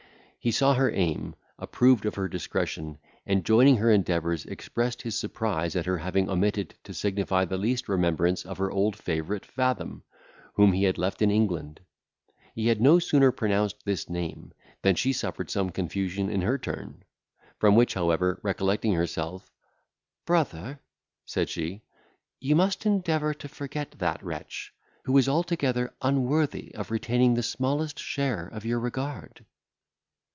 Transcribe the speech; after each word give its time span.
He 0.43 0.49
saw 0.49 0.73
her 0.73 0.89
aim, 0.91 1.35
approved 1.59 2.03
of 2.07 2.15
her 2.15 2.27
discretion, 2.27 2.97
and, 3.27 3.45
joining 3.45 3.77
her 3.77 3.91
endeavours, 3.91 4.43
expressed 4.47 5.03
his 5.03 5.15
surprise 5.15 5.75
at 5.75 5.85
her 5.85 5.99
having 5.99 6.27
omitted 6.31 6.73
to 6.85 6.95
signify 6.95 7.45
the 7.45 7.59
least 7.59 7.87
remembrance 7.87 8.43
of 8.43 8.57
her 8.57 8.71
old 8.71 8.95
favourite, 8.95 9.45
Fathom, 9.45 10.01
whom 10.55 10.73
he 10.73 10.85
had 10.85 10.97
left 10.97 11.21
in 11.21 11.29
England. 11.29 11.79
He 12.55 12.69
had 12.69 12.81
no 12.81 12.97
sooner 12.97 13.31
pronounced 13.31 13.85
this 13.85 14.09
name, 14.09 14.51
than 14.81 14.95
she 14.95 15.13
suffered 15.13 15.51
some 15.51 15.69
confusion 15.69 16.27
in 16.27 16.41
her 16.41 16.57
turn; 16.57 17.03
from 17.59 17.75
which, 17.75 17.93
however, 17.93 18.39
recollecting 18.41 18.93
herself, 18.95 19.51
"Brother," 20.25 20.79
said 21.23 21.49
she, 21.49 21.83
"you 22.39 22.55
must 22.55 22.83
endeavour 22.87 23.35
to 23.35 23.47
forget 23.47 23.91
that 23.99 24.23
wretch, 24.25 24.73
who 25.03 25.15
is 25.19 25.29
altogether 25.29 25.93
unworthy 26.01 26.73
of 26.73 26.89
retaining 26.89 27.35
the 27.35 27.43
smallest 27.43 27.99
share 27.99 28.47
of 28.47 28.65
your 28.65 28.79
regard." 28.79 29.45